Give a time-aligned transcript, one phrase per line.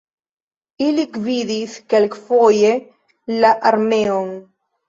[0.85, 2.73] Ili gvidis kelkfoje
[3.45, 4.35] la armeon.